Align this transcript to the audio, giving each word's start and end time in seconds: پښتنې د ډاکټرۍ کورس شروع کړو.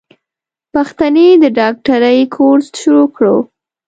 پښتنې 0.73 1.27
د 1.43 1.45
ډاکټرۍ 1.59 2.19
کورس 2.35 2.67
شروع 2.81 3.07
کړو. 3.15 3.37